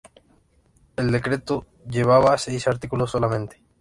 El 0.95 1.11
decreto 1.11 1.67
llevaba 1.87 2.35
seis 2.39 2.67
artículos 2.67 3.11
solamente. 3.11 3.61